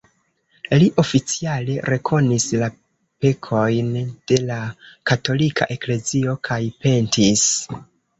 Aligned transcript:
Li 0.83 0.85
oficiale 1.01 1.73
rekonis 1.93 2.45
la 2.61 2.69
pekojn 3.25 3.91
de 4.31 4.39
la 4.47 4.57
Katolika 5.11 5.69
Eklezio 5.77 6.35
kaj 6.49 6.59
pentis. 6.87 7.45